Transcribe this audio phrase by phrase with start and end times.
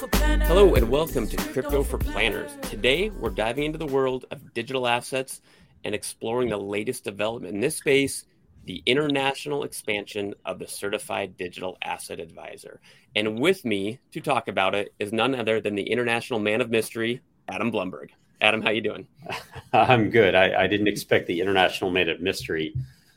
[0.00, 2.56] Hello and welcome to Crypto for Planners.
[2.62, 5.42] Today we're diving into the world of digital assets
[5.84, 8.24] and exploring the latest development in this space,
[8.64, 12.80] the international expansion of the Certified Digital Asset Advisor.
[13.14, 16.70] And with me to talk about it is none other than the international man of
[16.70, 18.08] mystery, Adam Blumberg.
[18.40, 19.06] Adam, how you doing?
[19.74, 20.34] I'm good.
[20.34, 22.74] I, I didn't expect the international man of mystery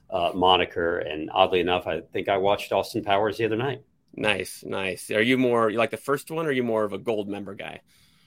[0.09, 3.83] uh, moniker, and oddly enough, I think I watched Austin Powers the other night.
[4.15, 5.09] Nice, nice.
[5.11, 7.57] Are you more you like the first one, or are you more of a Goldmember
[7.57, 7.81] guy?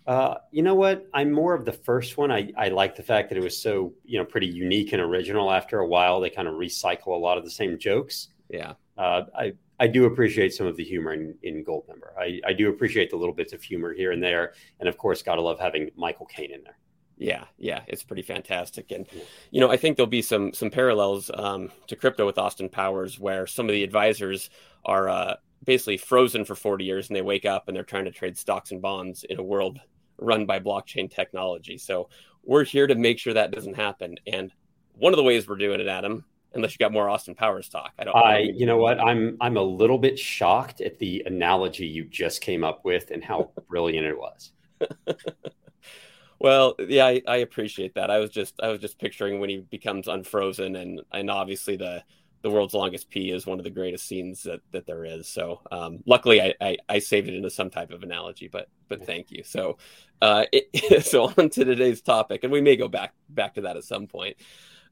[0.06, 1.06] Uh, you know what?
[1.12, 2.30] I'm more of the first one.
[2.30, 5.50] I, I like the fact that it was so you know pretty unique and original.
[5.50, 8.28] After a while, they kind of recycle a lot of the same jokes.
[8.48, 8.74] Yeah.
[8.98, 12.16] Uh, I I do appreciate some of the humor in, in Goldmember.
[12.18, 15.22] I, I do appreciate the little bits of humor here and there, and of course,
[15.22, 16.78] gotta love having Michael Caine in there.
[17.18, 19.06] Yeah, yeah, it's pretty fantastic, and
[19.50, 23.18] you know, I think there'll be some some parallels um, to crypto with Austin Powers,
[23.18, 24.50] where some of the advisors
[24.84, 28.10] are uh, basically frozen for 40 years and they wake up and they're trying to
[28.10, 29.80] trade stocks and bonds in a world
[30.18, 31.78] run by blockchain technology.
[31.78, 32.08] So
[32.44, 34.16] we're here to make sure that doesn't happen.
[34.26, 34.52] And
[34.94, 37.92] one of the ways we're doing it, Adam, unless you got more Austin Powers talk.
[37.98, 38.16] I don't.
[38.16, 38.98] I, you know what?
[38.98, 43.22] I'm I'm a little bit shocked at the analogy you just came up with and
[43.22, 44.52] how brilliant it was.
[46.38, 48.10] well, yeah, I, I, appreciate that.
[48.10, 52.02] I was just I was just picturing when he becomes unfrozen, and and obviously the
[52.42, 55.28] the world's longest pee is one of the greatest scenes that, that there is.
[55.28, 59.04] So um, luckily, I, I, I, saved it into some type of analogy, but but
[59.04, 59.42] thank you.
[59.42, 59.78] So
[60.22, 63.76] uh, it, so on to today's topic, and we may go back back to that
[63.76, 64.36] at some point.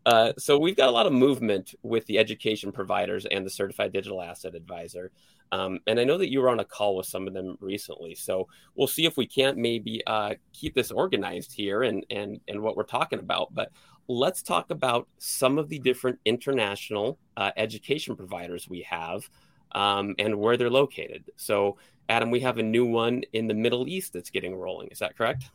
[0.06, 3.92] Uh, so we've got a lot of movement with the education providers and the certified
[3.92, 5.10] digital asset advisor.
[5.52, 8.14] Um, and I know that you were on a call with some of them recently.
[8.14, 12.60] So we'll see if we can't maybe uh, keep this organized here and, and, and
[12.60, 13.54] what we're talking about.
[13.54, 13.70] But
[14.08, 19.28] let's talk about some of the different international uh, education providers we have
[19.72, 21.24] um, and where they're located.
[21.36, 21.76] So,
[22.08, 24.88] Adam, we have a new one in the Middle East that's getting rolling.
[24.88, 25.50] Is that correct?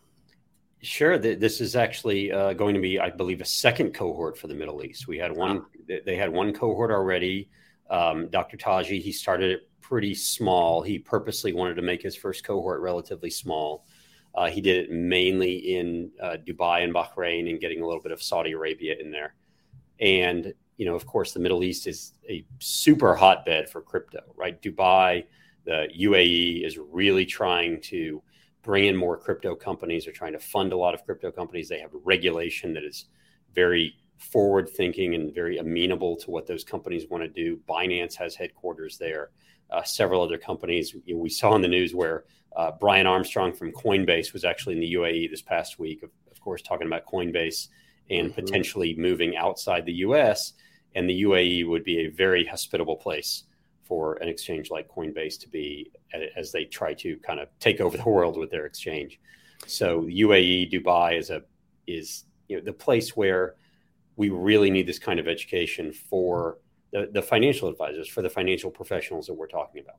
[0.82, 1.18] Sure.
[1.18, 4.84] This is actually uh, going to be, I believe, a second cohort for the Middle
[4.84, 5.08] East.
[5.08, 5.96] We had one; ah.
[6.06, 7.50] they had one cohort already.
[7.90, 8.56] Um, Dr.
[8.56, 10.81] Taji, he started it pretty small.
[10.81, 13.86] He purposely wanted to make his first cohort relatively small.
[14.36, 18.12] Uh, he did it mainly in uh, Dubai and Bahrain and getting a little bit
[18.12, 19.36] of Saudi Arabia in there.
[20.00, 24.62] And, you know, of course, the Middle East is a super hotbed for crypto, right?
[24.62, 25.26] Dubai,
[25.66, 28.22] the UAE is really trying to
[28.62, 30.06] bring in more crypto companies.
[30.06, 31.68] They're trying to fund a lot of crypto companies.
[31.68, 33.06] They have regulation that is
[33.54, 37.60] very forward thinking and very amenable to what those companies want to do.
[37.68, 39.32] Binance has headquarters there.
[39.72, 40.96] Uh, several other companies.
[41.06, 42.25] You know, we saw in the news where
[42.56, 46.40] uh, Brian Armstrong from Coinbase was actually in the UAE this past week, of, of
[46.41, 47.68] course, talking about Coinbase
[48.09, 48.35] and mm-hmm.
[48.35, 50.53] potentially moving outside the US.
[50.96, 53.44] And the UAE would be a very hospitable place
[53.84, 55.91] for an exchange like Coinbase to be
[56.36, 59.19] as they try to kind of take over the world with their exchange.
[59.68, 61.44] So UAE, Dubai is a
[61.86, 63.56] is you know the place where
[64.16, 66.57] we really need this kind of education for
[66.92, 69.98] the, the financial advisors, for the financial professionals that we're talking about.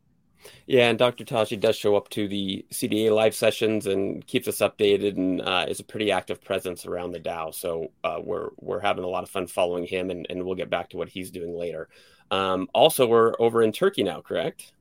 [0.67, 1.25] Yeah, and Dr.
[1.25, 5.67] Taji does show up to the CDA live sessions and keeps us updated, and uh,
[5.69, 7.55] is a pretty active presence around the DAO.
[7.55, 10.71] So uh, we're we're having a lot of fun following him, and, and we'll get
[10.71, 11.89] back to what he's doing later.
[12.31, 14.73] Um, also, we're over in Turkey now, correct?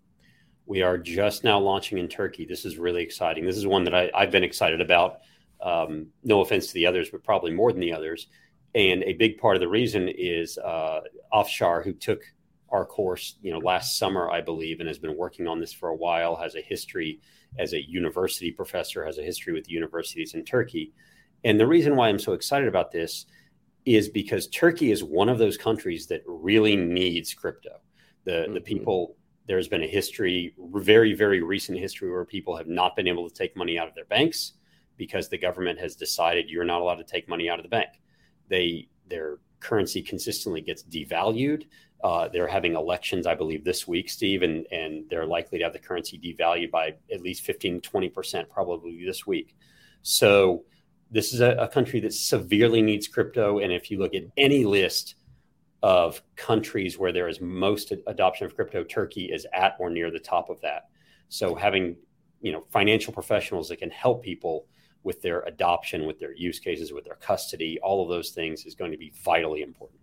[0.66, 2.46] We are just now launching in Turkey.
[2.46, 3.44] This is really exciting.
[3.44, 5.22] This is one that I, have been excited about.
[5.62, 8.28] Um, no offense to the others, but probably more than the others.
[8.76, 11.02] And a big part of the reason is uh,
[11.34, 12.22] Afshar, who took
[12.72, 15.90] our course, you know, last summer, I believe, and has been working on this for
[15.90, 17.20] a while, has a history
[17.58, 20.94] as a university professor, has a history with universities in Turkey.
[21.44, 23.26] And the reason why I'm so excited about this
[23.86, 27.80] is because Turkey is one of those countries that really needs crypto.
[28.26, 28.54] The mm-hmm.
[28.54, 29.16] the people
[29.48, 33.34] there's been a history, very very recent history where people have not been able to
[33.34, 34.54] take money out of their banks
[34.98, 37.90] because the government has decided you're not allowed to take money out of the bank.
[38.50, 41.66] They their currency consistently gets devalued.
[42.04, 45.74] Uh, they're having elections, I believe, this week, Steve, and, and they're likely to have
[45.74, 49.56] the currency devalued by at least 15, 20% probably this week.
[50.02, 50.64] So
[51.12, 53.60] this is a, a, country that severely needs crypto.
[53.60, 55.16] And if you look at any list
[55.84, 60.20] of countries where there is most adoption of crypto, Turkey is at or near the
[60.20, 60.84] top of that.
[61.28, 61.98] So having
[62.42, 64.66] you know financial professionals that can help people
[65.10, 68.76] with their adoption, with their use cases, with their custody, all of those things is
[68.76, 70.00] going to be vitally important.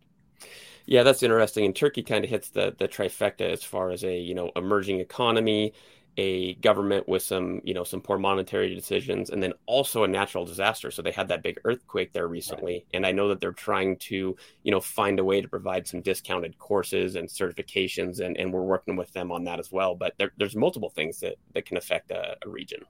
[0.85, 1.65] Yeah, that's interesting.
[1.65, 4.99] And Turkey kind of hits the the trifecta as far as a you know emerging
[4.99, 5.75] economy,
[6.17, 10.45] a government with some you know some poor monetary decisions, and then also a natural
[10.45, 10.91] disaster.
[10.91, 12.87] So they had that big earthquake there recently, right.
[12.95, 16.01] and I know that they're trying to you know find a way to provide some
[16.01, 19.95] discounted courses and certifications, and and we're working with them on that as well.
[19.95, 22.81] But there, there's multiple things that that can affect a, a region.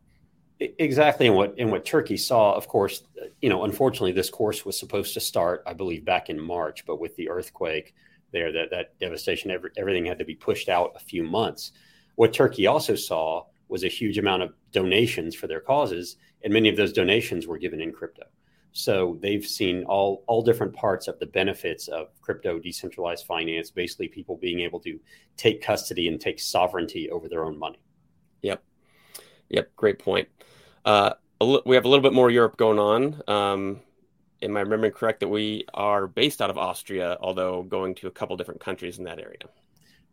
[0.58, 3.03] Exactly, and what and what Turkey saw, of course,
[3.43, 6.99] you know, unfortunately, this course was supposed to start, I believe, back in March, but
[6.99, 7.94] with the earthquake
[8.32, 11.73] there, that that devastation, every, everything had to be pushed out a few months.
[12.14, 16.70] What Turkey also saw was a huge amount of donations for their causes, and many
[16.70, 18.25] of those donations were given in crypto.
[18.73, 24.09] So they've seen all all different parts of the benefits of crypto decentralized finance, basically
[24.09, 24.99] people being able to
[25.37, 27.81] take custody and take sovereignty over their own money.
[28.41, 28.62] Yep.
[29.50, 29.76] Yep.
[29.76, 30.28] Great point.
[30.84, 33.22] Uh, we have a little bit more Europe going on.
[33.28, 33.81] Um,
[34.43, 38.10] am I remembering correct that we are based out of Austria, although going to a
[38.10, 39.38] couple different countries in that area?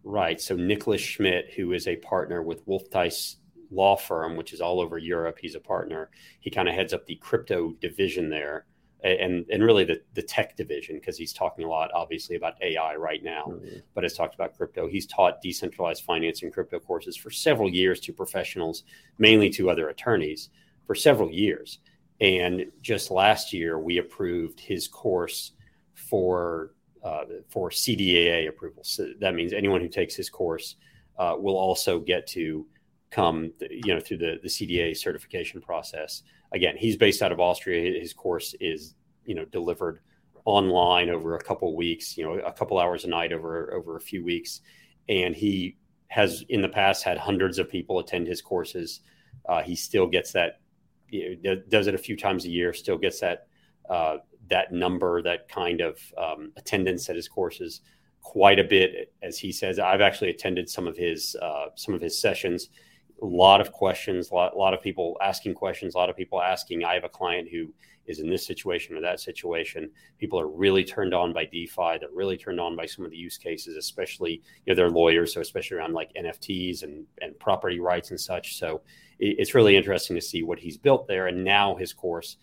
[0.03, 0.39] Right.
[0.41, 3.37] So Nicholas Schmidt, who is a partner with Wolf Theiss
[3.71, 5.37] law firm, which is all over Europe.
[5.39, 6.09] He's a partner.
[6.39, 8.65] He kind of heads up the crypto division there,
[9.03, 12.95] and and really the the tech division because he's talking a lot, obviously, about AI
[12.95, 13.77] right now, mm-hmm.
[13.93, 14.87] but has talked about crypto.
[14.87, 18.83] He's taught decentralized finance and crypto courses for several years to professionals,
[19.17, 20.49] mainly to other attorneys,
[20.87, 21.79] for several years.
[22.21, 25.51] And just last year, we approved his course
[25.93, 26.71] for
[27.03, 28.83] uh, for CDAA approval.
[28.83, 30.75] So that means anyone who takes his course
[31.17, 32.65] uh, will also get to
[33.11, 36.23] come, you know, through the, the CDA certification process.
[36.53, 37.99] Again, he's based out of Austria.
[37.99, 38.95] His course is,
[39.25, 39.99] you know, delivered
[40.45, 43.95] online over a couple of weeks, you know, a couple hours a night over over
[43.95, 44.61] a few weeks,
[45.09, 45.77] and he
[46.07, 49.01] has in the past had hundreds of people attend his courses.
[49.49, 50.59] Uh, he still gets that,
[51.09, 52.73] you know, does it a few times a year.
[52.73, 53.47] Still gets that
[53.89, 54.17] uh,
[54.49, 57.81] that number, that kind of um, attendance at his courses
[58.21, 59.79] quite a bit, as he says.
[59.79, 62.69] I've actually attended some of his uh, some of his sessions
[63.23, 66.17] a lot of questions, a lot, a lot of people asking questions, a lot of
[66.17, 66.83] people asking.
[66.83, 67.73] I have a client who
[68.05, 69.89] is in this situation or that situation.
[70.19, 71.99] People are really turned on by DeFi.
[71.99, 75.33] They're really turned on by some of the use cases, especially you know they're lawyers,
[75.33, 78.57] so especially around like NFTs and and property rights and such.
[78.57, 78.81] So
[79.19, 81.27] it, it's really interesting to see what he's built there.
[81.27, 82.35] And now his course,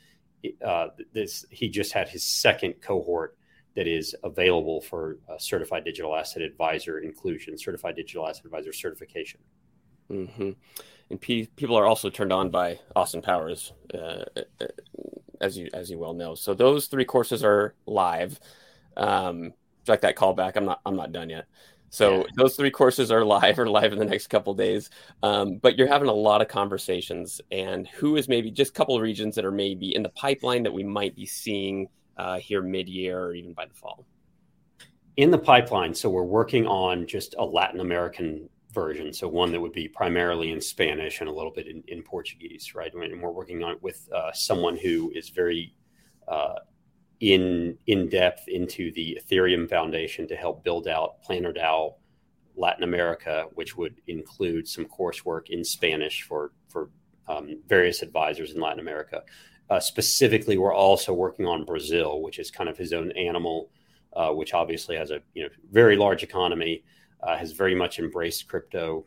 [0.64, 3.36] uh, this he just had his second cohort
[3.76, 9.40] that is available for certified digital asset advisor inclusion, certified digital asset advisor certification.
[10.10, 10.50] Mm-hmm.
[11.10, 14.24] And pe- people are also turned on by Austin Powers, uh,
[15.40, 16.34] as you as you well know.
[16.34, 18.38] So those three courses are live.
[18.96, 19.52] Um,
[19.86, 21.46] like that callback, I'm not I'm not done yet.
[21.92, 22.24] So yeah.
[22.36, 24.90] those three courses are live or live in the next couple days.
[25.24, 28.94] Um, but you're having a lot of conversations, and who is maybe just a couple
[28.94, 32.62] of regions that are maybe in the pipeline that we might be seeing uh, here
[32.62, 34.06] mid-year or even by the fall.
[35.16, 39.12] In the pipeline, so we're working on just a Latin American version.
[39.12, 42.74] So one that would be primarily in Spanish and a little bit in, in Portuguese,
[42.74, 42.92] right?
[42.92, 45.74] And we're working on it with uh, someone who is very
[46.28, 46.54] uh,
[47.20, 51.94] in in depth into the Ethereum Foundation to help build out Planner DAO
[52.56, 56.90] Latin America, which would include some coursework in Spanish for for
[57.28, 59.22] um, various advisors in Latin America.
[59.68, 63.70] Uh, specifically, we're also working on Brazil, which is kind of his own animal,
[64.14, 66.82] uh, which obviously has a you know very large economy
[67.22, 69.04] uh, has very much embraced crypto.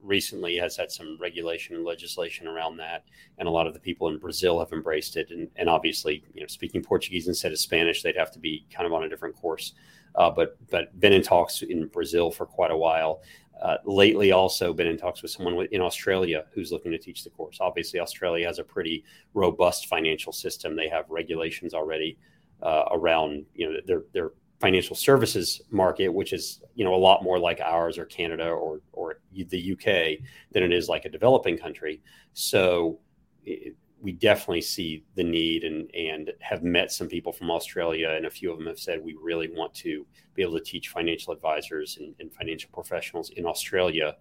[0.00, 3.04] Recently, has had some regulation and legislation around that,
[3.38, 5.30] and a lot of the people in Brazil have embraced it.
[5.30, 8.86] And, and obviously, you know, speaking Portuguese instead of Spanish, they'd have to be kind
[8.86, 9.72] of on a different course.
[10.14, 13.22] Uh, but but been in talks in Brazil for quite a while.
[13.60, 17.30] Uh, lately, also been in talks with someone in Australia who's looking to teach the
[17.30, 17.58] course.
[17.60, 19.04] Obviously, Australia has a pretty
[19.34, 20.74] robust financial system.
[20.74, 22.18] They have regulations already
[22.62, 24.30] uh, around you know their their
[24.62, 28.80] financial services market, which is you know a lot more like ours or Canada or
[28.92, 32.00] or the UK than it is like a developing country.
[32.32, 33.00] So
[33.44, 38.24] it, we definitely see the need and and have met some people from Australia, and
[38.24, 41.32] a few of them have said we really want to be able to teach financial
[41.32, 44.16] advisors and, and financial professionals in Australia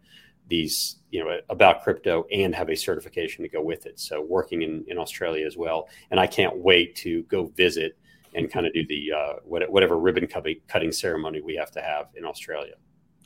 [0.47, 3.99] these you know about crypto and have a certification to go with it.
[3.99, 7.95] So working in in Australia as well, and I can't wait to go visit
[8.33, 10.27] and kind of do the uh, whatever ribbon
[10.67, 12.75] cutting ceremony we have to have in Australia.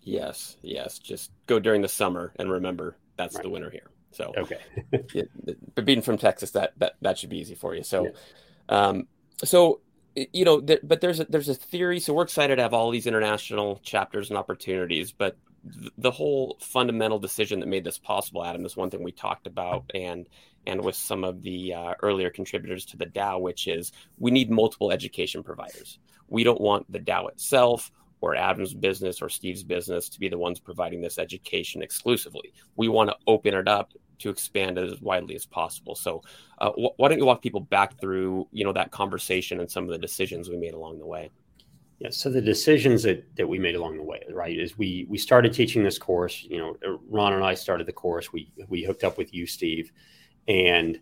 [0.03, 0.99] Yes, yes.
[0.99, 3.43] Just go during the summer and remember that's right.
[3.43, 3.89] the winter here.
[4.11, 4.59] So okay,
[5.75, 7.83] but being from Texas, that that that should be easy for you.
[7.83, 8.11] So, yeah.
[8.69, 9.07] um,
[9.43, 9.81] so
[10.15, 11.99] you know, th- but there's a, there's a theory.
[11.99, 15.37] So we're excited to have all these international chapters and opportunities, but
[15.69, 19.47] th- the whole fundamental decision that made this possible, Adam, is one thing we talked
[19.47, 20.27] about, and
[20.67, 24.49] and with some of the uh, earlier contributors to the DAO, which is we need
[24.49, 25.99] multiple education providers.
[26.27, 27.91] We don't want the DAO itself
[28.21, 32.53] or Adam's business or Steve's business to be the ones providing this education exclusively.
[32.75, 35.93] We want to open it up to expand it as widely as possible.
[35.93, 36.23] So,
[36.59, 39.83] uh, wh- why don't you walk people back through, you know, that conversation and some
[39.83, 41.29] of the decisions we made along the way?
[41.99, 42.09] Yeah.
[42.11, 45.53] So the decisions that, that we made along the way, right, is we we started
[45.53, 46.45] teaching this course.
[46.49, 48.33] You know, Ron and I started the course.
[48.33, 49.91] We we hooked up with you, Steve,
[50.47, 50.99] And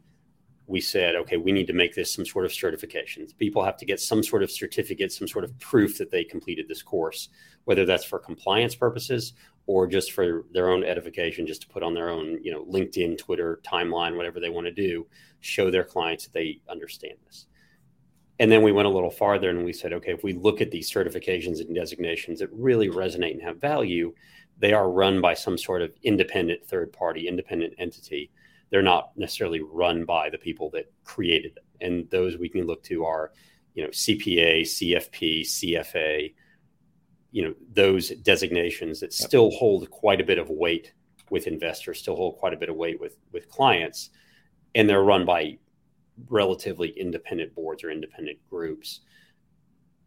[0.68, 3.38] we said, okay, we need to make this some sort of certifications.
[3.38, 6.68] People have to get some sort of certificate, some sort of proof that they completed
[6.68, 7.30] this course,
[7.66, 9.34] whether that's for compliance purposes
[9.66, 13.18] or just for their own edification, just to put on their own, you know, LinkedIn,
[13.18, 15.06] Twitter, timeline, whatever they want to do,
[15.42, 17.48] show their clients that they understand this.
[18.40, 20.72] And then we went a little farther and we said, okay, if we look at
[20.72, 24.14] these certifications and designations that really resonate and have value,
[24.58, 28.32] they are run by some sort of independent third party, independent entity.
[28.74, 31.64] They're not necessarily run by the people that created them.
[31.80, 33.32] And those we can look to are,
[33.76, 36.34] you know, CPA, CFP, CFA,
[37.32, 39.30] you know, those designations that yep.
[39.30, 40.92] still hold quite a bit of weight
[41.30, 44.10] with investors, still hold quite a bit of weight with with clients,
[44.74, 45.60] and they're run by
[46.28, 49.02] relatively independent boards or independent groups.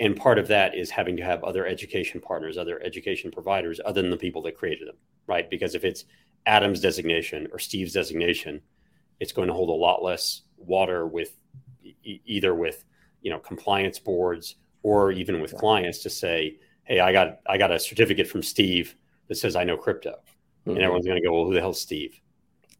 [0.00, 4.02] And part of that is having to have other education partners, other education providers, other
[4.02, 4.96] than the people that created them,
[5.28, 5.48] right?
[5.48, 6.04] Because if it's
[6.46, 8.62] Adam's designation or Steve's designation,
[9.20, 11.36] it's going to hold a lot less water with
[11.82, 12.84] e- either with
[13.22, 17.72] you know compliance boards or even with clients to say, hey, I got I got
[17.72, 18.94] a certificate from Steve
[19.28, 20.70] that says I know crypto, mm-hmm.
[20.70, 22.20] and everyone's going to go, well, who the hell's Steve?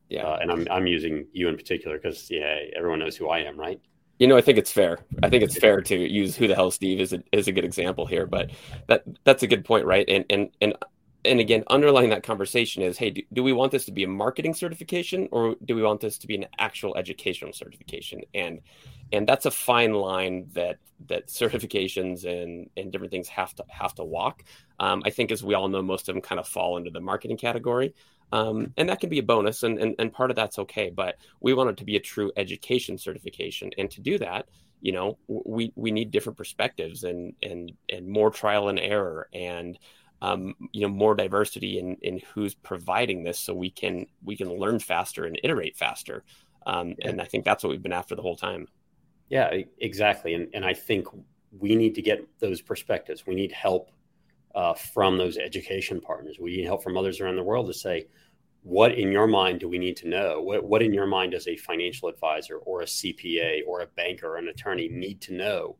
[0.08, 3.40] Yeah, uh, and I'm I'm using you in particular because yeah, everyone knows who I
[3.40, 3.80] am, right?
[4.18, 4.98] You know, I think it's fair.
[5.22, 7.64] I think it's fair to use who the hell Steve is a, is a good
[7.64, 8.50] example here, but
[8.86, 10.08] that that's a good point, right?
[10.08, 10.74] And and and
[11.26, 14.08] and again, underlying that conversation is, hey, do, do, we want this to be a
[14.08, 18.22] marketing certification or do we want this to be an actual educational certification?
[18.34, 18.60] And
[19.12, 20.78] and that's a fine line that
[21.08, 24.44] that certifications and and different things have to have to walk.
[24.80, 27.00] Um, I think, as we all know, most of them kind of fall into the
[27.00, 27.94] marketing category.
[28.32, 31.16] Um, and that can be a bonus and, and, and part of that's okay but
[31.40, 34.48] we want it to be a true education certification and to do that
[34.80, 39.78] you know we we need different perspectives and and and more trial and error and
[40.26, 44.48] um, you know more diversity in in who's providing this so we can we can
[44.48, 46.24] learn faster and iterate faster.
[46.66, 47.10] Um, yeah.
[47.10, 48.66] and i think that's what we've been after the whole time.
[49.28, 50.34] Yeah exactly.
[50.34, 51.06] And and i think
[51.58, 53.26] we need to get those perspectives.
[53.26, 53.90] We need help
[54.54, 56.38] uh, from those education partners.
[56.40, 58.06] We need help from others around the world to say
[58.62, 60.42] what in your mind do we need to know?
[60.42, 64.26] What, what in your mind does a financial advisor or a cpa or a banker
[64.26, 65.76] or an attorney need to know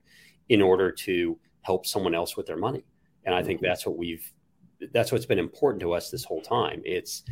[0.49, 2.85] in order to help someone else with their money
[3.27, 4.33] and I think that's what we've
[4.93, 6.81] that's what's been important to us this whole time.
[6.85, 7.25] It's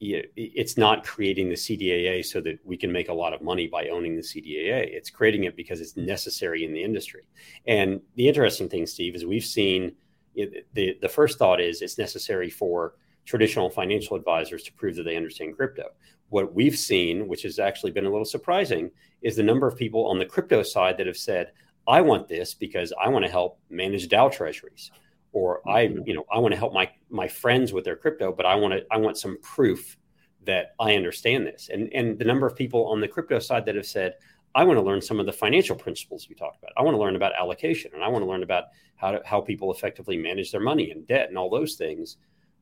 [0.00, 3.88] it's not creating the CDAA so that we can make a lot of money by
[3.88, 4.86] owning the CDAA.
[4.92, 7.22] It's creating it because it's necessary in the industry.
[7.66, 9.96] And the interesting thing, Steve, is we've seen
[10.36, 15.16] the the first thought is it's necessary for traditional financial advisors to prove that they
[15.16, 15.88] understand crypto.
[16.28, 18.90] What we've seen, which has actually been a little surprising,
[19.22, 21.52] is the number of people on the crypto side that have said,
[21.88, 24.92] "I want this because I want to help manage DAO treasuries."
[25.32, 26.06] Or I, mm-hmm.
[26.06, 28.74] you know, I want to help my my friends with their crypto, but I want
[28.74, 29.96] to I want some proof
[30.44, 31.68] that I understand this.
[31.72, 34.14] And and the number of people on the crypto side that have said,
[34.54, 36.72] I want to learn some of the financial principles we talked about.
[36.76, 38.64] I want to learn about allocation, and I want to learn about
[38.96, 42.16] how to, how people effectively manage their money and debt and all those things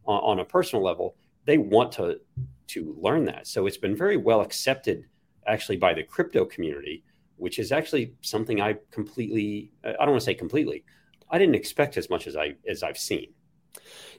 [0.05, 1.17] on, on a personal level.
[1.45, 2.21] They want to
[2.69, 3.47] to learn that.
[3.47, 5.05] So it's been very well accepted,
[5.47, 7.05] actually, by the crypto community,
[7.37, 10.85] which is actually something I completely I don't want to say completely.
[11.31, 13.29] I didn't expect as much as I as I've seen.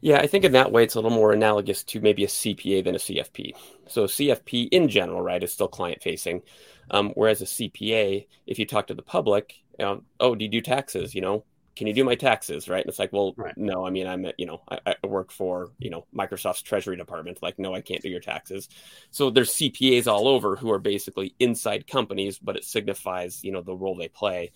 [0.01, 2.83] Yeah, I think in that way it's a little more analogous to maybe a CPA
[2.83, 3.53] than a CFP.
[3.87, 6.43] So a CFP in general, right, is still client facing,
[6.91, 10.51] um, whereas a CPA, if you talk to the public, you know, oh, do you
[10.51, 11.15] do taxes?
[11.15, 11.43] You know,
[11.75, 12.67] can you do my taxes?
[12.67, 12.81] Right?
[12.81, 13.57] And it's like, well, right.
[13.57, 13.85] no.
[13.85, 17.39] I mean, I'm, you know, I, I, work for you know Microsoft's Treasury Department.
[17.41, 18.69] Like, no, I can't do your taxes.
[19.11, 23.61] So there's CPAs all over who are basically inside companies, but it signifies you know
[23.61, 24.51] the role they play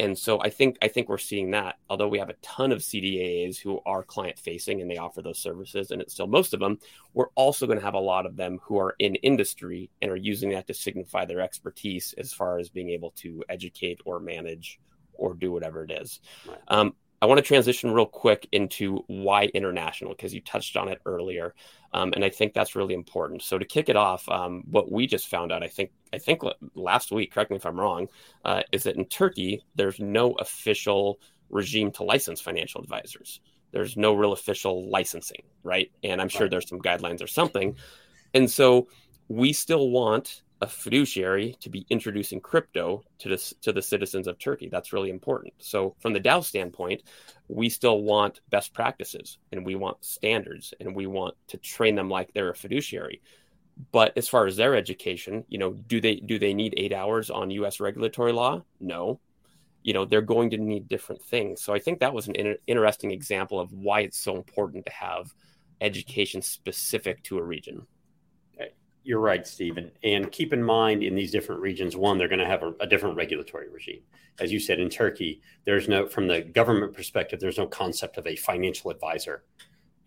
[0.00, 1.76] and so I think I think we're seeing that.
[1.90, 5.38] Although we have a ton of CDAs who are client facing and they offer those
[5.38, 6.78] services, and it's still most of them,
[7.12, 10.16] we're also going to have a lot of them who are in industry and are
[10.16, 14.80] using that to signify their expertise as far as being able to educate or manage
[15.12, 16.20] or do whatever it is.
[16.48, 16.58] Right.
[16.68, 21.00] Um, I want to transition real quick into why international because you touched on it
[21.04, 21.54] earlier,
[21.92, 23.42] um, and I think that's really important.
[23.42, 26.42] So to kick it off, um, what we just found out, I think, I think
[26.74, 28.08] last week, correct me if I'm wrong,
[28.44, 33.40] uh, is that in Turkey there's no official regime to license financial advisors.
[33.72, 35.90] There's no real official licensing, right?
[36.02, 37.76] And I'm sure there's some guidelines or something,
[38.32, 38.88] and so
[39.28, 44.38] we still want a fiduciary to be introducing crypto to the, to the citizens of
[44.38, 44.68] Turkey.
[44.68, 45.54] That's really important.
[45.58, 47.02] So, from the DAO standpoint,
[47.48, 52.10] we still want best practices and we want standards and we want to train them
[52.10, 53.22] like they're a fiduciary.
[53.92, 57.30] But as far as their education, you know, do they do they need eight hours
[57.30, 57.80] on U.S.
[57.80, 58.62] regulatory law?
[58.80, 59.20] No.
[59.82, 61.62] You know, they're going to need different things.
[61.62, 64.92] So I think that was an inter- interesting example of why it's so important to
[64.92, 65.32] have
[65.80, 67.86] education specific to a region
[69.02, 69.90] you're right, Stephen.
[70.02, 72.86] And keep in mind, in these different regions, one, they're going to have a, a,
[72.86, 74.02] different regulatory regime.
[74.38, 78.26] As you said, in Turkey, there's no, from the government perspective, there's no concept of
[78.26, 79.44] a financial advisor,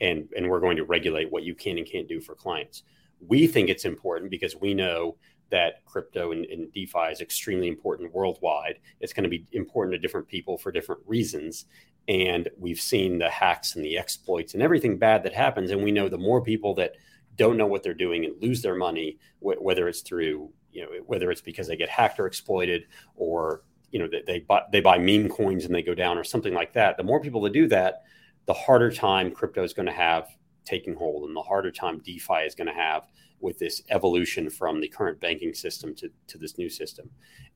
[0.01, 2.83] and and we're going to regulate what you can and can't do for clients.
[3.25, 5.17] We think it's important because we know
[5.50, 8.79] that crypto and, and DeFi is extremely important worldwide.
[9.00, 11.65] It's going to be important to different people for different reasons,
[12.07, 15.91] and we've seen the hacks and the exploits and everything bad that happens, and we
[15.91, 16.95] know the more people that
[17.36, 20.90] don't know what they're doing and lose their money, wh- whether it's through you know
[21.06, 22.86] whether it's because they get hacked or exploited,
[23.16, 26.24] or you know they they buy, they buy meme coins and they go down or
[26.24, 26.98] something like that.
[26.98, 28.04] The more people that do that,
[28.46, 30.28] the harder time crypto is going to have
[30.66, 33.04] taking hold, and the harder time DeFi is going to have
[33.40, 37.10] with this evolution from the current banking system to, to this new system.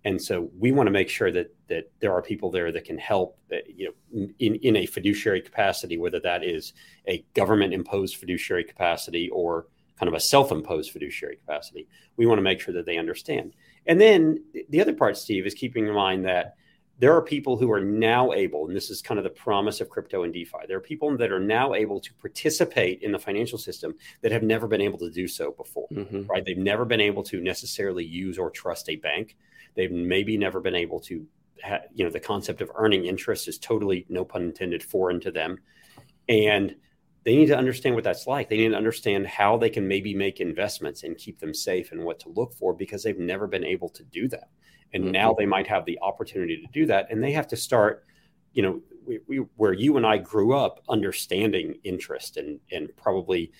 [0.03, 2.97] And so we want to make sure that that there are people there that can
[2.97, 6.73] help, uh, you know, in, in a fiduciary capacity, whether that is
[7.07, 9.67] a government imposed fiduciary capacity or
[9.97, 11.87] kind of a self imposed fiduciary capacity.
[12.17, 13.53] We want to make sure that they understand.
[13.85, 16.56] And then the other part, Steve, is keeping in mind that
[16.99, 19.89] there are people who are now able, and this is kind of the promise of
[19.89, 20.65] crypto and DeFi.
[20.67, 24.41] There are people that are now able to participate in the financial system that have
[24.41, 26.25] never been able to do so before, mm-hmm.
[26.25, 26.43] right?
[26.43, 29.37] They've never been able to necessarily use or trust a bank.
[29.75, 31.23] They've maybe never been able to,
[31.63, 35.31] ha- you know, the concept of earning interest is totally, no pun intended, foreign to
[35.31, 35.59] them.
[36.27, 36.75] And
[37.25, 38.49] they need to understand what that's like.
[38.49, 42.03] They need to understand how they can maybe make investments and keep them safe and
[42.03, 44.47] what to look for because they've never been able to do that
[44.93, 45.11] and mm-hmm.
[45.11, 47.07] now they might have the opportunity to do that.
[47.11, 48.05] And they have to start
[48.53, 53.51] you know we, we, where you and i grew up understanding interest and and probably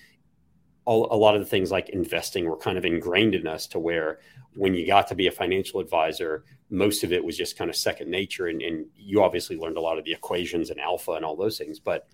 [0.86, 3.78] all, a lot of the things like investing were kind of ingrained in us to
[3.78, 4.18] where
[4.54, 7.76] when you got to be a financial advisor most of it was just kind of
[7.76, 8.46] second nature.
[8.48, 11.58] And, and you obviously learned a lot of the equations and alpha and all those
[11.58, 11.78] things.
[11.78, 12.08] But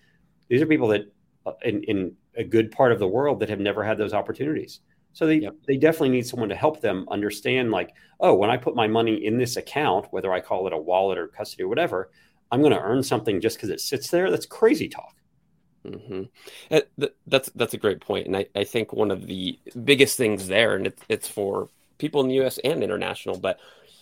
[0.47, 1.11] these are people that
[1.45, 4.79] uh, in, in a good part of the world that have never had those opportunities
[5.15, 5.55] so they, yep.
[5.65, 9.25] they definitely need someone to help them understand, like, oh, when I put my money
[9.25, 12.11] in this account, whether I call it a wallet or custody or whatever,
[12.51, 14.29] I'm going to earn something just because it sits there.
[14.29, 15.15] That's crazy talk.
[15.85, 16.23] Mm-hmm.
[16.69, 20.49] Uh, that's that's a great point, and I, I think one of the biggest things
[20.49, 22.57] there, and it's, it's for people in the U.S.
[22.65, 23.57] and international, but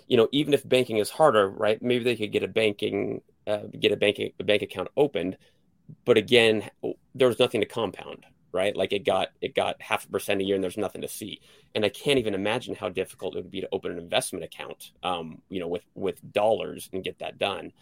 [0.08, 1.80] you know, even if banking is harder, right?
[1.80, 5.38] Maybe they could get a banking uh, get a banking a bank account opened,
[6.06, 6.70] but again,
[7.14, 8.76] there's nothing to compound, right?
[8.76, 11.42] Like it got it got half a percent a year, and there's nothing to see.
[11.76, 14.92] And I can't even imagine how difficult it would be to open an investment account,
[15.02, 17.74] um, you know, with with dollars and get that done.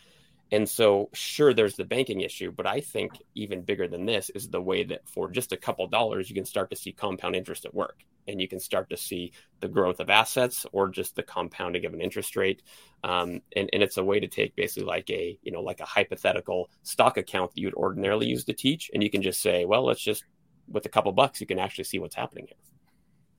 [0.54, 4.50] And so, sure, there's the banking issue, but I think even bigger than this is
[4.50, 7.64] the way that for just a couple dollars, you can start to see compound interest
[7.64, 9.32] at work, and you can start to see
[9.62, 12.64] the growth of assets or just the compounding of an interest rate.
[13.06, 15.86] Um, and, and it's a way to take basically like a you know like a
[15.86, 19.86] hypothetical stock account that you'd ordinarily use to teach, and you can just say, well,
[19.86, 20.26] let's just
[20.72, 22.58] with a couple bucks, you can actually see what's happening here.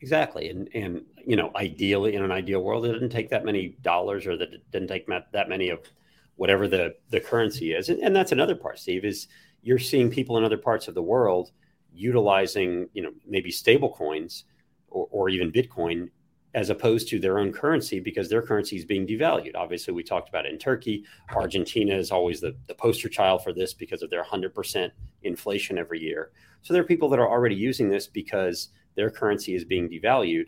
[0.00, 3.76] Exactly, and and you know, ideally, in an ideal world, it didn't take that many
[3.82, 5.80] dollars, or that it didn't take that many of
[6.36, 8.78] whatever the the currency is, and, and that's another part.
[8.78, 9.28] Steve is
[9.62, 11.52] you're seeing people in other parts of the world
[11.94, 14.44] utilizing, you know, maybe stable coins
[14.88, 16.08] or, or even Bitcoin
[16.54, 19.54] as opposed to their own currency because their currency is being devalued.
[19.54, 21.04] Obviously, we talked about it in Turkey.
[21.34, 24.90] Argentina is always the, the poster child for this because of their 100%
[25.24, 26.32] inflation every year.
[26.62, 30.46] So there are people that are already using this because their currency is being devalued,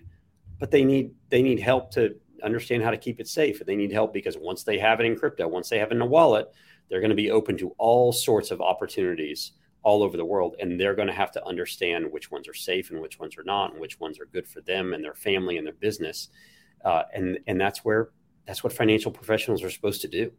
[0.59, 3.61] but they need they need help to understand how to keep it safe.
[3.61, 5.95] And they need help because once they have it in crypto, once they have it
[5.95, 6.53] in a wallet,
[6.89, 9.53] they're going to be open to all sorts of opportunities
[9.85, 12.91] all over the world and they're going to have to understand which ones are safe
[12.91, 15.59] and which ones are not and which ones are good for them and their family
[15.59, 16.29] and their business
[16.85, 18.09] uh, and and that's where
[18.47, 20.33] that's what financial professionals are supposed to do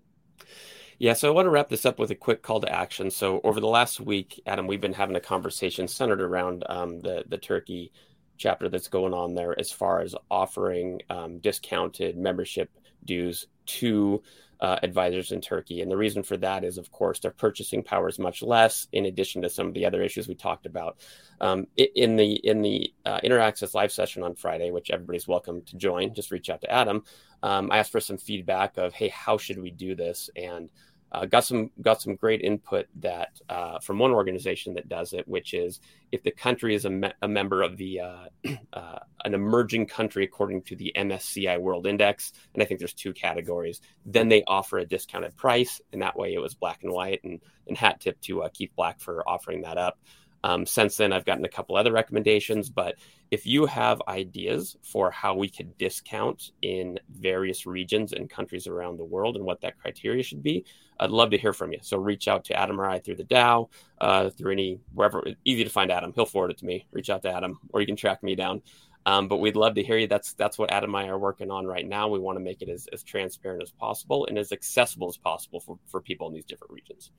[0.99, 3.11] yeah, so I want to wrap this up with a quick call to action.
[3.11, 7.23] So over the last week, Adam, we've been having a conversation centered around um, the
[7.27, 7.91] the Turkey
[8.37, 12.69] chapter that's going on there, as far as offering um, discounted membership
[13.05, 14.21] dues to
[14.61, 15.81] uh, advisors in Turkey.
[15.81, 18.87] And the reason for that is, of course, their purchasing power is much less.
[18.91, 20.97] In addition to some of the other issues we talked about
[21.41, 25.77] um, in the in the uh, Interaxis live session on Friday, which everybody's welcome to
[25.77, 26.13] join.
[26.13, 27.03] Just reach out to Adam.
[27.45, 30.31] Um, I asked for some feedback of, hey, how should we do this?
[30.35, 30.67] And
[31.11, 35.27] uh, got some got some great input that uh, from one organization that does it,
[35.27, 35.79] which is
[36.11, 38.25] if the country is a, me- a member of the uh,
[38.73, 43.13] uh an emerging country according to the MSCI World Index, and I think there's two
[43.13, 43.79] categories.
[44.07, 47.23] Then they offer a discounted price, and that way it was black and white.
[47.23, 49.99] And, and hat tip to uh, Keith Black for offering that up.
[50.45, 52.97] Um, since then, I've gotten a couple other recommendations, but
[53.31, 58.97] if you have ideas for how we could discount in various regions and countries around
[58.97, 60.63] the world and what that criteria should be,
[60.99, 61.79] I'd love to hear from you.
[61.81, 65.63] So reach out to Adam or I through the DAO, uh, through any wherever easy
[65.63, 66.13] to find Adam.
[66.13, 66.85] He'll forward it to me.
[66.91, 68.61] Reach out to Adam, or you can track me down.
[69.07, 70.05] Um, but we'd love to hear you.
[70.07, 72.07] That's that's what Adam and I are working on right now.
[72.07, 75.59] We want to make it as, as transparent as possible and as accessible as possible
[75.59, 77.11] for, for people in these different regions.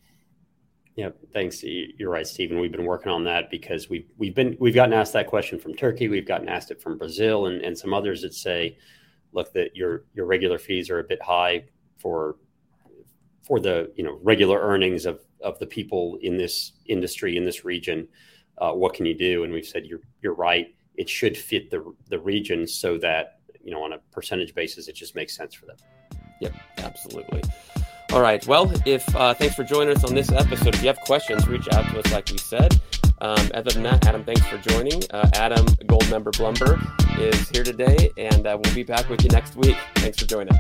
[0.97, 1.63] Yeah, thanks.
[1.63, 2.59] You're right, Stephen.
[2.59, 5.75] We've been working on that because we've we've been we've gotten asked that question from
[5.75, 6.09] Turkey.
[6.09, 8.79] We've gotten asked it from Brazil and, and some others that say,
[9.33, 11.65] look, that your your regular fees are a bit high
[11.99, 12.37] for
[13.43, 17.63] for the you know regular earnings of of the people in this industry in this
[17.63, 18.09] region.
[18.57, 19.45] Uh, what can you do?
[19.45, 20.75] And we've said you're you're right.
[20.95, 24.95] It should fit the the region so that you know on a percentage basis it
[24.95, 25.77] just makes sense for them.
[26.41, 27.43] Yep, absolutely.
[28.13, 28.47] All right.
[28.47, 30.75] Well, if uh, thanks for joining us on this episode.
[30.75, 32.81] If you have questions, reach out to us, like we said.
[33.21, 35.03] Um, other than that, Adam, thanks for joining.
[35.11, 36.81] Uh, Adam, Goldmember Blumberg,
[37.19, 39.77] is here today, and uh, we'll be back with you next week.
[39.97, 40.57] Thanks for joining.